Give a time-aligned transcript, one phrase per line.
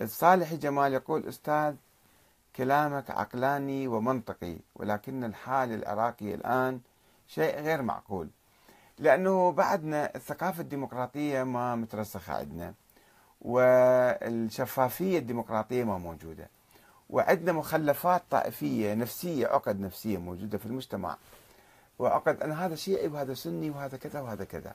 [0.00, 1.74] الصالحي جمال يقول أستاذ
[2.56, 6.80] كلامك عقلاني ومنطقي ولكن الحال العراقي الآن
[7.28, 8.28] شيء غير معقول.
[8.98, 12.74] لأنه بعدنا الثقافة الديمقراطية ما مترسخة عندنا
[13.40, 16.48] والشفافية الديمقراطية ما موجودة
[17.10, 21.16] وعندنا مخلفات طائفية نفسية عقد نفسية موجودة في المجتمع
[21.98, 24.74] وعقد أن هذا شيعي وهذا سني وهذا كذا وهذا كذا.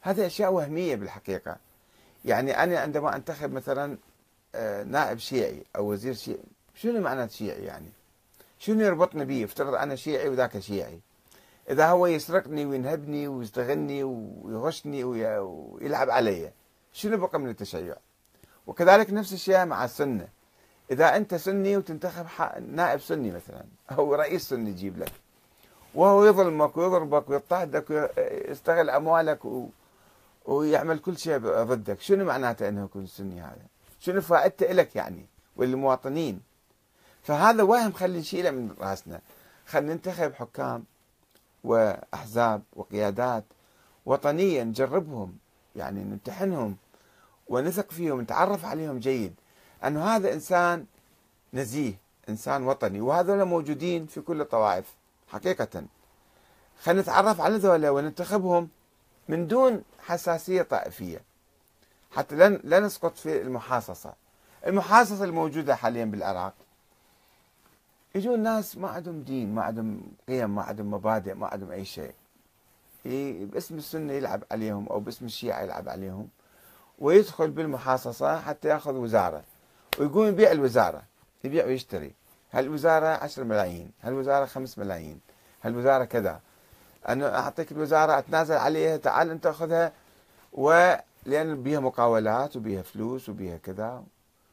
[0.00, 1.56] هذه أشياء وهمية بالحقيقة.
[2.24, 3.96] يعني أنا عندما أنتخب مثلا
[4.86, 6.38] نائب شيعي أو وزير شيعي.
[6.74, 7.88] شنو معنى شيعي يعني؟
[8.58, 11.00] شنو يربطني به افترض أنا شيعي وذاك شيعي؟
[11.70, 16.50] إذا هو يسرقني وينهبني ويستغلني ويغشني ويلعب علي
[16.92, 17.96] شنو بقى من التشيع؟
[18.66, 20.28] وكذلك نفس الشيء مع السنة.
[20.90, 22.26] إذا أنت سني وتنتخب
[22.70, 25.12] نائب سني مثلا أو رئيس سني يجيب لك.
[25.94, 29.66] وهو يظلمك ويضربك ويضطهدك ويستغل أموالك و...
[30.44, 32.00] ويعمل كل شيء ضدك.
[32.00, 33.66] شنو معناته أنه يكون سني هذا؟
[34.04, 35.26] شنو فائدته لك يعني؟
[35.56, 36.40] وللمواطنين.
[37.22, 39.20] فهذا وهم خلي نشيله من رأسنا.
[39.66, 40.84] خلينا ننتخب حكام
[41.64, 43.44] وأحزاب وقيادات
[44.06, 45.38] وطنية نجربهم
[45.76, 46.76] يعني نمتحنهم
[47.48, 49.34] ونثق فيهم نتعرف عليهم جيد.
[49.84, 50.86] أنه هذا إنسان
[51.54, 51.94] نزيه
[52.28, 54.94] إنسان وطني وهذول موجودين في كل الطوائف
[55.28, 55.84] حقيقة.
[56.82, 58.68] خلينا نتعرف على ذولا وننتخبهم
[59.28, 61.33] من دون حساسية طائفية.
[62.16, 64.12] حتى لا نسقط في المحاصصة.
[64.66, 66.54] المحاصصة الموجودة حاليا بالعراق.
[68.14, 72.14] يجون ناس ما عندهم دين ما عندهم قيم ما عندهم مبادئ ما عندهم أي شيء.
[73.44, 76.28] باسم السنة يلعب عليهم أو باسم الشيعة يلعب عليهم.
[76.98, 79.42] ويدخل بالمحاصصة حتى يأخذ وزارة.
[79.98, 81.02] ويقوم يبيع الوزارة
[81.44, 82.12] يبيع ويشتري.
[82.52, 85.20] هالوزارة 10 ملايين؟ هالوزارة 5 ملايين؟
[85.62, 86.40] هالوزارة كذا؟
[87.08, 89.92] أنا أعطيك الوزارة أتنازل عليها تعال أنت أخذها.
[91.26, 94.04] ولأن بيها مقاولات وبيها فلوس وبيها كذا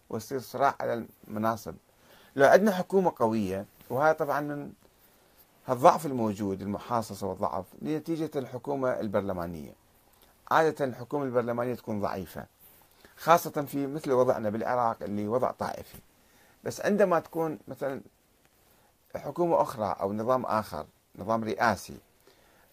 [0.09, 1.75] ويصير صراع على المناصب.
[2.35, 4.71] لو عندنا حكومة قوية وهذا طبعا من
[5.69, 9.73] الضعف الموجود المحاصصة والضعف نتيجة الحكومة البرلمانية.
[10.51, 12.45] عادة الحكومة البرلمانية تكون ضعيفة
[13.17, 15.97] خاصة في مثل وضعنا بالعراق اللي وضع طائفي.
[16.63, 18.01] بس عندما تكون مثلا
[19.15, 20.85] حكومة أخرى أو نظام آخر
[21.15, 21.97] نظام رئاسي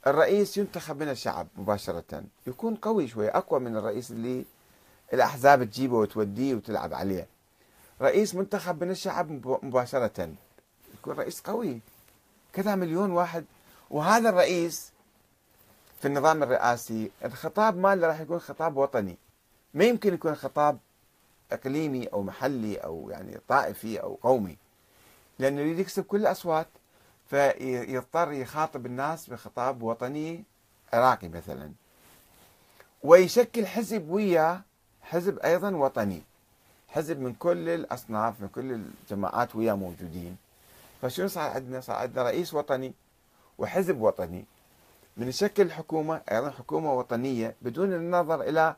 [0.07, 2.23] الرئيس ينتخب من الشعب مباشرة.
[2.47, 4.45] يكون قوي شوي أقوى من الرئيس اللي
[5.13, 7.27] الأحزاب تجيبه وتوديه وتلعب عليه.
[8.03, 10.35] رئيس منتخب من الشعب مباشرة.
[10.95, 11.81] يكون رئيس قوي.
[12.53, 13.45] كذا مليون واحد.
[13.91, 14.93] وهذا الرئيس
[16.01, 19.17] في النظام الرئاسي الخطاب ماله راح يكون خطاب وطني.
[19.75, 20.79] ما يمكن يكون خطاب
[21.53, 24.57] إقليمي أو محلي أو يعني طائفي أو قومي.
[25.39, 26.69] لأنه يريد يكسب كل الأصوات.
[27.29, 30.45] فيضطر يخاطب الناس بخطاب وطني
[30.93, 31.73] عراقي مثلا.
[33.03, 34.61] ويشكل حزب وياه
[35.03, 36.23] حزب أيضا وطني.
[36.89, 40.37] حزب من كل الأصناف من كل الجماعات وياه موجودين.
[41.03, 42.93] فشنو صار عندنا؟ صار عندنا رئيس وطني
[43.59, 44.45] وحزب وطني.
[45.17, 48.77] من شكل الحكومة أيضا حكومة وطنية بدون النظر إلى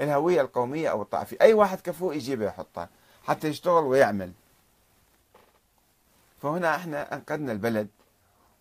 [0.00, 2.88] الهوية القومية أو الطائفية، أي واحد كفو يجيبه يحطه
[3.24, 4.32] حتى يشتغل ويعمل.
[6.42, 7.88] فهنا إحنا انقذنا البلد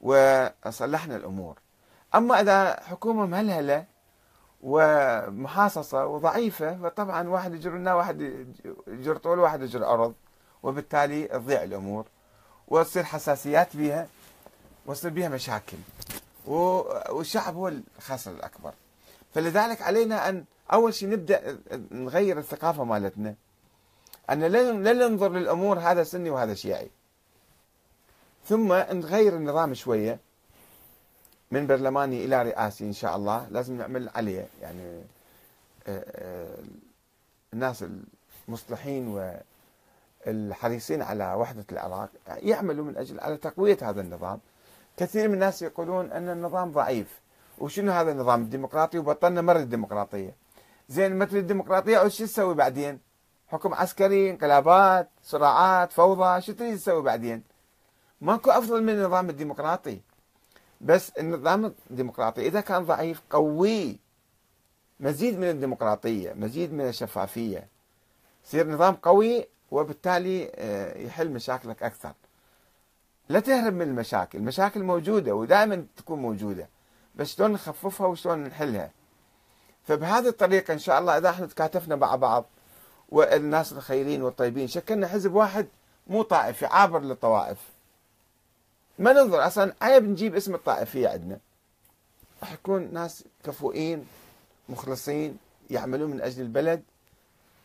[0.02, 1.58] وصلحنا الأمور.
[2.16, 3.86] اما اذا حكومة مهلهله
[4.62, 8.46] ومحاصصة وضعيفة فطبعا واحد يجر لنا واحد
[8.88, 10.14] يجر طول واحد يجر أرض
[10.64, 12.06] وبالتالي تضيع الأمور
[12.68, 14.08] وتصير حساسيات بها
[14.86, 15.78] وتصير بها مشاكل.
[16.46, 18.74] والشعب هو الخاسر الأكبر.
[19.34, 21.58] فلذلك علينا أن أول شيء نبدأ
[21.92, 23.36] نغير الثقافة مالتنا
[24.30, 26.92] أن لا ننظر للأمور هذا سني وهذا شيعي.
[28.50, 30.20] ثم نغير النظام شوية.
[31.52, 33.48] من برلماني إلى رئاسي إن شاء الله.
[33.52, 34.48] لازم نعمل عليه.
[34.62, 35.02] يعني
[35.88, 36.58] آه، آه،
[37.54, 37.86] الناس
[38.48, 39.36] المصلحين
[40.28, 44.40] والحريصين على وحدة العراق يعملوا من أجل على تقوية هذا النظام.
[44.98, 47.20] كثير من الناس يقولون أن النظام ضعيف.
[47.58, 50.36] وشنو هذا النظام؟ الديمقراطي وبطلنا مرة الديمقراطية.
[50.90, 53.00] زين مثل الديمقراطية شو تسوي بعدين؟
[53.48, 57.44] حكم عسكري انقلابات صراعات فوضى شو تريد تسوي بعدين؟
[58.22, 60.02] ماكو أفضل من النظام الديمقراطي.
[60.82, 64.00] بس النظام الديمقراطي إذا كان ضعيف قوي.
[65.00, 67.68] مزيد من الديمقراطية مزيد من الشفافية.
[68.46, 72.14] يصير نظام قوي وبالتالي آه، يحل مشاكلك أكثر.
[73.30, 76.70] لا تهرب من المشاكل المشاكل موجودة ودائما تكون موجودة.
[77.16, 78.92] بس شلون نخففها وشلون نحلها؟
[79.84, 82.46] فبهذه الطريقة إن شاء الله إذا إحنا تكاتفنا مع بعض
[83.10, 85.68] والناس الخيرين والطيبين شكلنا حزب واحد
[86.08, 87.58] مو طائفي عابر للطوائف.
[89.00, 89.74] ما ننظر أصلا.
[89.82, 91.40] عيب نجيب اسم الطائفية عندنا.
[92.42, 94.06] راح يكون ناس كفؤين
[94.70, 95.38] مخلصين
[95.70, 96.84] يعملون من أجل البلد.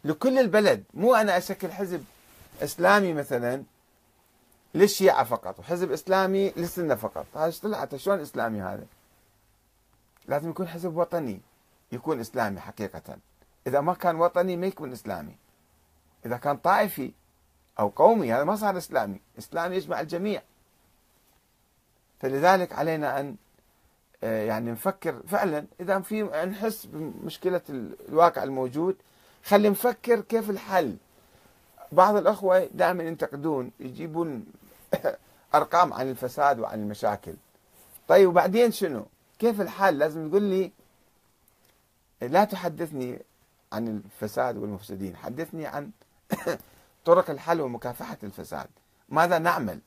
[0.05, 0.85] لكل البلد.
[0.95, 2.05] مو أنا أشكل حزب
[2.63, 3.63] إسلامي مثلا
[4.75, 7.27] للشيعة فقط وحزب إسلامي للسنة فقط.
[7.35, 8.87] هذا طلعت شلون إسلامي هذا؟
[10.29, 11.41] لازم يكون حزب وطني.
[11.93, 13.17] يكون إسلامي حقيقة.
[13.67, 15.37] إذا ما كان وطني ما يكون إسلامي.
[16.27, 17.13] إذا كان طائفي
[17.79, 19.21] أو قومي هذا ما صار إسلامي.
[19.39, 20.43] إسلامي يجمع الجميع.
[22.25, 23.37] فلذلك علينا أن
[24.25, 25.67] آه، يعني نفكر فعلا.
[25.81, 27.61] إذا في نحس بمشكلة
[28.09, 28.97] الواقع الموجود
[29.45, 30.97] خلي نفكر كيف الحل.
[31.93, 34.47] بعض الأخوة دائما ينتقدون يجيبون
[35.55, 37.35] أرقام عن الفساد وعن المشاكل.
[38.09, 39.07] طيب وبعدين شنو؟
[39.39, 40.73] كيف الحل؟ لازم تقول لي
[42.23, 43.19] لا تحدثني
[43.73, 45.91] عن الفساد والمفسدين حدثني عن
[47.07, 48.69] طرق الحل ومكافحة الفساد.
[49.09, 49.81] ماذا نعمل؟